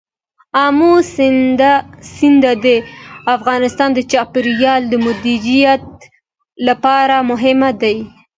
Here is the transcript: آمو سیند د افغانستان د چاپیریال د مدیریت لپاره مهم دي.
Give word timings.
آمو 0.65 0.93
سیند 2.15 2.43
د 2.63 2.67
افغانستان 3.35 3.89
د 3.93 3.99
چاپیریال 4.11 4.81
د 4.87 4.93
مدیریت 5.05 5.85
لپاره 6.67 7.15
مهم 7.29 7.61
دي. 7.81 7.95